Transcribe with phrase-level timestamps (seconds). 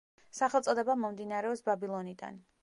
[0.37, 2.43] სახელწოდება მომდინარეობს ბაბილონიდან.